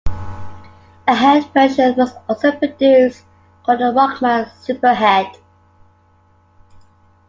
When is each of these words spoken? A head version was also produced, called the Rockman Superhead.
A 1.07 1.13
head 1.13 1.45
version 1.53 1.95
was 1.95 2.11
also 2.27 2.51
produced, 2.53 3.23
called 3.63 3.81
the 3.81 3.93
Rockman 3.93 4.49
Superhead. 4.63 5.31